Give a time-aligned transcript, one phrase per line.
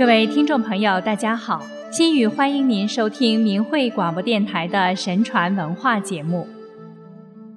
[0.00, 1.62] 各位听众朋友，大家好！
[1.92, 6.48] 心语欢迎您收听明慧广播电台的神传文化节目。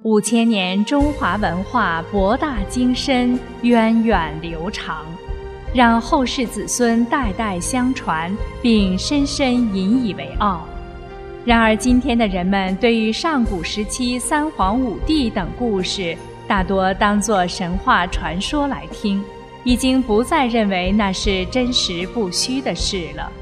[0.02, 5.06] 五千年中华文化博大精深、源远流长，
[5.74, 8.30] 让后世子孙代代相传，
[8.60, 10.68] 并深深引以为傲。
[11.46, 16.14] 然而，今天的人们对于上古时期三皇五帝等故事，
[16.46, 19.24] 大多当作神话传说来听，
[19.64, 23.32] 已经不再认为那是真实不虚的事了。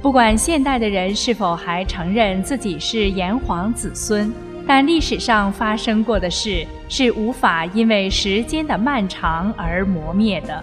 [0.00, 4.32] 不管现代的人是否还承认自己是炎黄子孙，
[4.66, 10.62] 但历史上发生过的事是无法因为时间的漫长而磨灭的。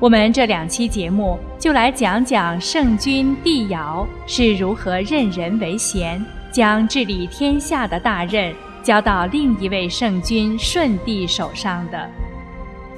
[0.00, 8.52] 我们这两期节目就来讲讲圣君帝尧是如何任人唯贤，将治理天下的大任
[8.82, 12.10] 交到另一位圣君舜帝手上的。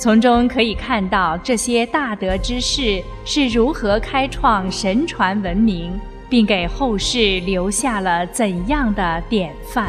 [0.03, 5.93] 从中可以看到这些大德之士是如何开创神传文明，
[6.29, 9.87] 并给后世留下了怎样的典范。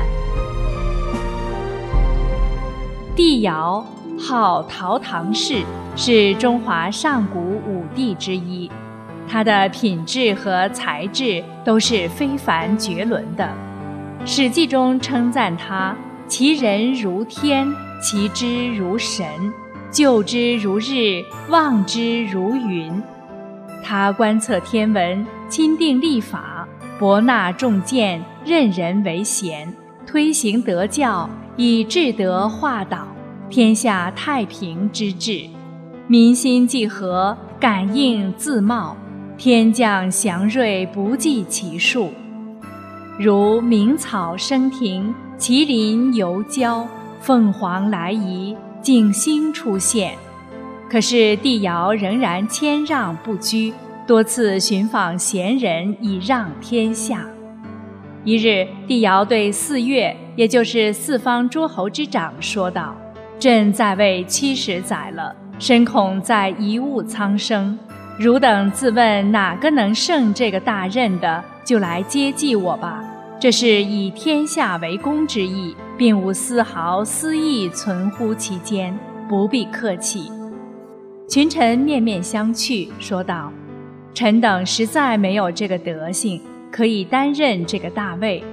[3.16, 3.84] 帝尧。
[4.20, 5.64] 号陶唐氏，
[5.96, 8.70] 是中华上古五帝之一，
[9.28, 13.44] 他的品质和才智都是非凡绝伦的。
[14.24, 15.96] 《史记》中称赞他
[16.30, 17.68] ：“其人如天，
[18.00, 19.26] 其知如神，
[19.94, 22.92] 就之如日，望之如云。”
[23.86, 29.72] 他观测天文，钦定历法，博纳众见，任人唯贤，
[30.08, 33.08] 推行德教，以至德化导。
[33.50, 35.48] 天下太平之治，
[36.08, 38.98] 民心既和，感应自茂，
[39.38, 42.12] 天降祥瑞不计其数，
[43.20, 46.88] 如鸣草升庭，麒麟游郊，
[47.20, 50.14] 凤凰来仪，景星出现。
[50.88, 53.74] 可是帝尧仍然谦让不拘，
[54.06, 57.26] 多次寻访贤人以让天下。
[58.24, 62.96] 一日，帝尧对四岳，也就是四方诸侯之长，说道。
[63.40, 67.78] 朕在位七十载了，深恐再贻误苍生。
[68.20, 73.04] 汝等自问哪个能胜这个大任的，就来接济我吧。
[73.40, 78.98] 这是以天下为公之意，并无丝毫私意存乎其间，
[79.30, 80.32] 不必客气。
[81.30, 83.52] 群臣面面相觑，说道
[84.14, 88.44] ：“臣等实在没有这个德性，可以担任这个大位。”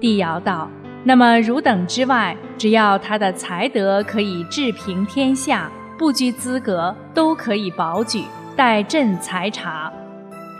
[0.00, 0.68] 帝尧道。
[1.04, 8.24] 那么汝等之外，只要他的才德可以治平天下，不拘资格，都可以保举，
[8.56, 9.90] 待朕裁察。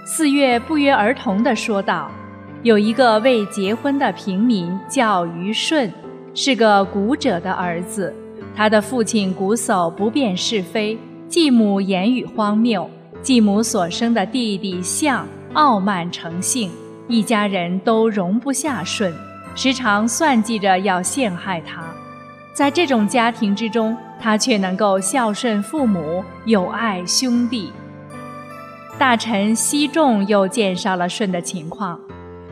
[0.06, 2.08] 四月不约而同地说道
[2.62, 5.92] ：“有一个未结婚的平民叫虞舜，
[6.40, 8.14] 是个古者的儿子。
[8.54, 10.96] 他的父亲瞽叟不辨是非，
[11.28, 12.88] 继母言语荒谬，
[13.20, 16.70] 继母所生的弟弟象傲慢成性，
[17.08, 19.12] 一家人都容不下舜。”
[19.56, 21.82] 时常算计着要陷害他，
[22.54, 27.72] 在这种家庭之中，他却能够孝顺父母，友爱兄弟。
[28.96, 31.98] 大臣西仲又介绍了舜的情况：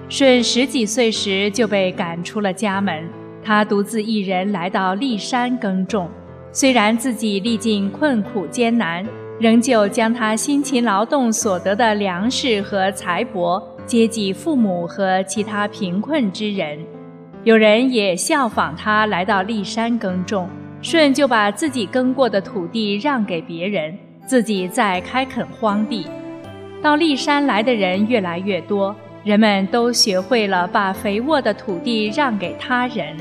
[0.08, 3.08] 舜十几岁时就被赶出了家门，
[3.46, 6.10] 他独自一人来到骊山耕种。
[6.50, 9.06] 虽然自己历尽困苦艰难，
[9.38, 16.76] 仍旧将他辛勤劳动所得的粮食和财帛接济父母和其他贫困之人。
[17.44, 20.48] 有人也效仿他来到骊山耕种，
[20.82, 23.96] 舜就把自己耕过的土地让给别人，
[24.26, 26.04] 自己再开垦荒地。
[26.82, 33.16] 到骊山来的人越来越多，人们都学会了把肥沃的土地让给他人。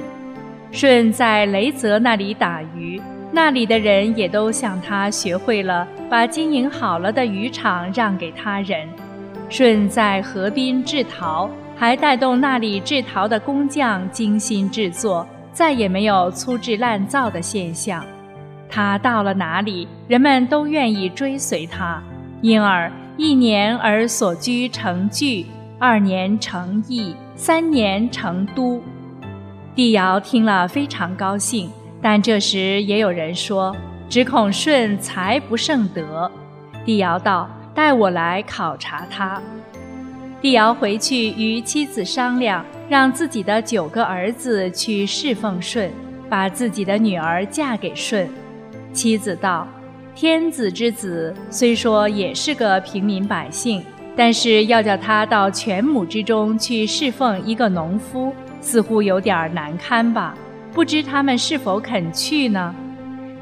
[0.71, 8.87] 舜在雷泽那里打鱼，那里的人也都向他学会了把经营好了的渔场让给他人。
[9.49, 11.49] 舜在河滨制陶。
[11.77, 18.01] 还带动那里制陶的工匠精心制作，再也没有粗制滥造的现象。
[18.69, 22.01] 他到了哪里，人们都愿意追随他，
[22.39, 25.45] 因而一年而所居成聚，
[25.77, 28.81] 二年成邑，三年成都。
[29.75, 31.69] 帝尧听了非常高兴，
[32.01, 33.75] 但这时也有人说，
[34.07, 36.31] 只恐舜才不胜德。
[36.86, 39.42] 帝尧道：“带我来考察他。”
[40.42, 45.92] 帝尧回去与妻子商量，让自己的九个儿子去侍奉舜，
[46.30, 48.30] 把自己的女儿嫁给舜。
[48.94, 49.68] 妻子道
[50.16, 53.83] ：“天子之子虽说也是个平民百姓，
[54.16, 58.33] 但是要叫他到犬母之中去侍奉一个农夫，
[58.65, 60.35] 似乎有点难堪吧？
[60.73, 62.73] 不知他们是否肯去呢？”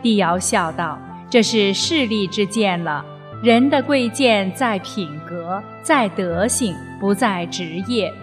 [0.03, 0.99] 帝尧笑道
[1.31, 3.03] ：“这是势利之见了。
[3.41, 8.13] 人的贵贱在品格，在德行，不在职业。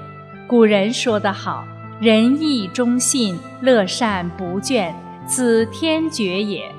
[0.47, 1.65] 古人说得好
[2.01, 4.93] ：“仁义忠信，乐善不倦，
[5.27, 6.71] 此天爵也。”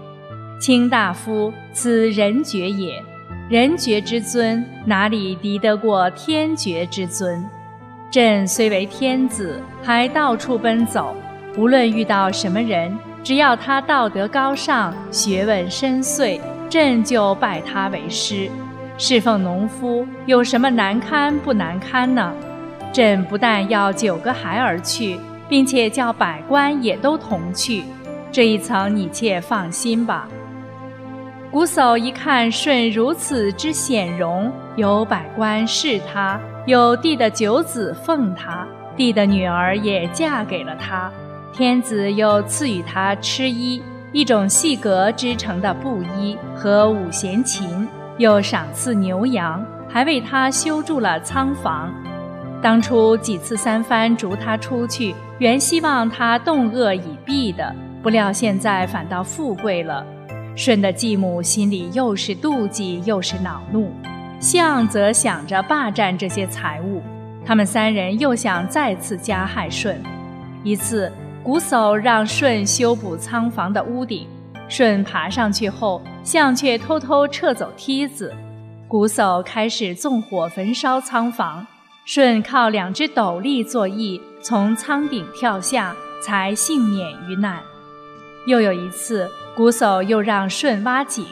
[0.61, 3.03] 卿大夫，此人爵也。
[3.49, 7.43] 人爵之尊，哪里敌得过天爵之尊？
[8.11, 11.15] 朕虽为天子，还到处奔走。
[11.57, 12.93] 无论遇到什么人，
[13.23, 16.37] 只要他道德高尚、学问深邃，
[16.69, 18.49] 朕就拜他为师。
[18.97, 22.33] 侍奉农夫有什么难堪不难堪呢？
[22.91, 25.17] 朕不但要九个孩儿去，
[25.47, 27.85] 并且叫百官也都同去，
[28.29, 30.27] 这一层你且放心吧。
[31.49, 41.11] 瞽叟一看舜如此之显荣，有百官侍他，有帝的九子奉他，帝的女儿也嫁给了他，
[41.51, 43.81] 天子又赐予他吃衣，
[44.11, 47.87] 一种细格织成的布衣和五弦琴，
[48.19, 51.91] 又赏赐牛羊，还为他修筑了仓房。
[52.61, 60.05] 当初几次三番逐他出去，原希望他冻饿以避的，不料现在反倒富贵了。
[60.55, 63.91] 舜的继母心里又是妒忌又是恼怒，
[64.41, 67.01] 象则想着霸占这些财物。
[67.45, 70.01] 他们三人又想再次加害舜。
[70.63, 71.11] 一次，
[71.45, 74.27] 瞽叟让舜修补仓房的屋顶，
[74.67, 78.33] 舜爬上去后，象却偷偷撤走梯子。
[78.89, 81.65] 瞽叟开始纵火焚烧仓房。
[82.03, 87.59] 舜靠两只斗笠作揖，从仓顶跳下，才幸免于难。
[88.47, 91.23] 又有一次，瞽叟又让舜挖井，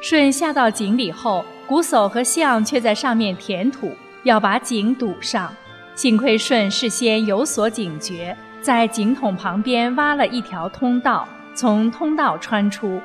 [0.00, 3.90] 舜下到井里后，瞽叟和象却在上面填土，
[4.24, 5.52] 要把井堵上。
[5.94, 13.00] 幸亏舜事先有所警觉，在井筒旁边挖了一条通道，从通道穿出。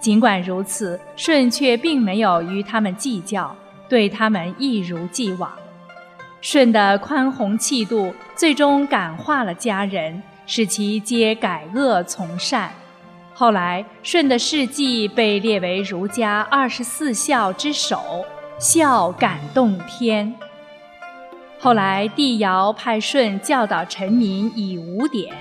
[0.00, 3.54] 尽管如此，舜却并没有与他们计较，
[3.88, 5.50] 对他们一如既往。
[6.40, 12.70] 舜的宽宏气度，最终感化了家人，使其皆改恶从善。
[13.36, 18.24] 后来，舜的事迹被列为儒家二十四孝之首，
[18.60, 20.32] 孝感动天。
[21.58, 25.34] 后来，帝尧派舜教导臣民以五典，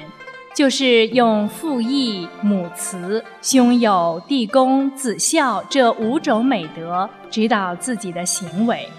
[0.56, 8.90] 就是用父义、母慈、兄友、弟恭、子孝这五种美德指导自己的行为。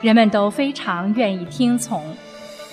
[0.00, 2.02] 人们都非常愿意听从。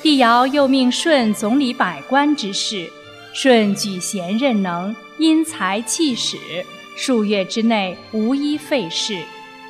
[0.02, 2.90] 帝尧又命舜总理百官之事，
[3.36, 6.38] 舜举贤任能，因才弃使，
[6.96, 9.22] 数月之内无一废事。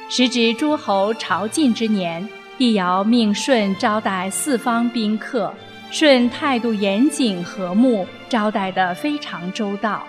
[0.07, 2.29] 时值诸侯朝觐之年，
[2.59, 5.51] 帝尧命舜招待四方宾客，
[5.89, 10.06] 舜态度严谨和睦，招待得非常周到。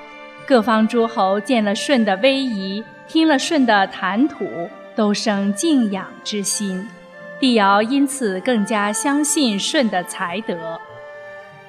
[0.46, 4.46] 各方诸侯见了舜的威仪，听了舜的谈吐，
[4.94, 6.86] 都生敬仰之心。
[7.40, 10.78] 帝尧因此更加相信舜的才德。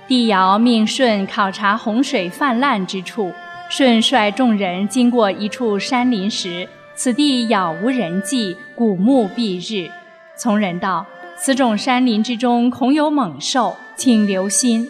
[0.08, 3.34] 帝尧命舜考察洪水泛滥之处，
[3.70, 9.92] 舜率众人经过一处山林时，此地杳无人迹，古木蔽日。
[10.38, 11.06] 从人道
[11.38, 14.88] ：“此种山林之中恐有猛兽，请留心。”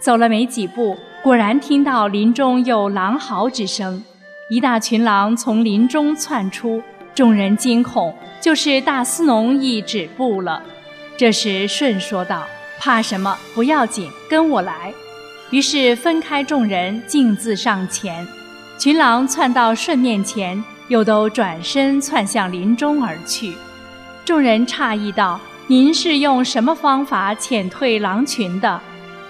[0.00, 4.02] 走了没几步，果然听到林中有狼嚎之声，
[4.48, 6.82] 一大群狼从林中窜出。
[7.14, 10.62] 众人惊恐，就是大司农亦止步了。
[11.16, 12.46] 这时舜说道
[12.78, 13.36] ：“怕什么？
[13.54, 14.92] 不要紧，跟我来。”
[15.50, 18.26] 于是分开众人，径自上前。
[18.78, 23.54] 群狼窜到舜面前，又都转身窜向林中而去。
[24.24, 28.80] 众人诧异道：“您是用什么方法遣退狼群的？”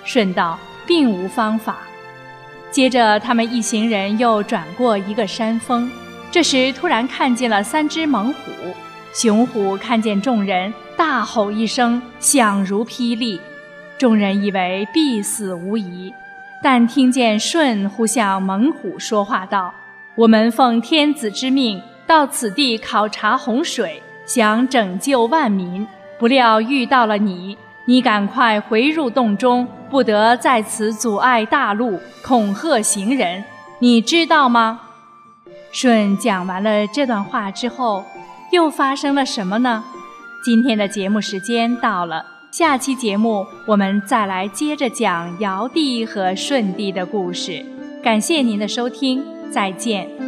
[0.04, 1.76] 舜道：“并无方法。”
[2.72, 5.90] 接着，他们一行人又转过一个山峰。
[6.30, 8.50] 这时，突然看见了三只猛虎。
[9.16, 13.40] 雄虎看见众人，大吼一声，响如霹雳。
[13.96, 16.12] 众人以为必死无疑，
[16.62, 19.72] 但听见舜呼向猛虎说话道
[20.16, 27.56] ：“我们奉天子之命到此地考察洪水，想拯救万民，不料遇到了你。
[27.86, 33.42] 你赶快回入洞中，不得在此阻碍大路，恐吓行人。
[33.78, 34.80] 你知道吗？”
[35.72, 38.04] 舜讲完了这段话之后，
[38.52, 39.84] 又发生了什么呢？
[40.44, 47.64] 今天的节目时间到了，下期节目我们再来接着讲尧帝和舜帝的故事。
[48.02, 50.25] 感谢您的收听，再见。